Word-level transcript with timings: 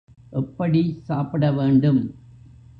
எப்படி 0.31 0.81
சாப்பிட 1.03 1.51
வேண்டும்? 1.51 2.01